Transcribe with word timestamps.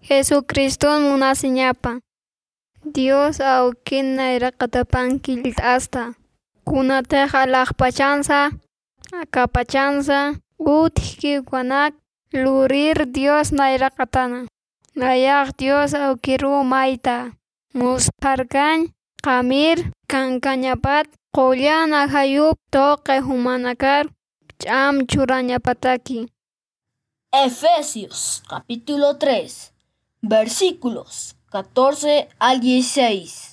Jesucristo 0.00 0.88
munasiñapa. 1.00 2.00
Dios 2.84 3.40
aukina 3.40 4.32
iraqatapan 4.36 5.18
kilt'asta. 5.20 6.14
Kunateja 6.64 7.46
lakpachansa, 7.46 8.50
akapachansa, 9.12 10.38
utki 10.58 11.40
guanak, 11.40 11.94
lurir 12.32 13.06
Dios 13.12 13.52
nairaqatana. 13.52 14.46
Nayak 14.94 15.56
Dios 15.58 15.94
aukiru 15.94 16.64
maita. 16.64 17.32
Musparkan, 17.74 18.94
qamir, 19.22 19.92
kankañapat, 20.08 21.06
qollana 21.34 22.06
hayup, 22.08 22.56
toqe 22.70 23.20
humanakar, 23.20 24.06
ch'am 24.60 25.06
churañapataki. 25.06 26.28
Efesios 27.32 28.42
capítulo 28.48 29.18
3 29.18 29.77
versículos 30.22 31.36
14 31.50 32.28
al 32.38 32.60
16. 32.60 33.47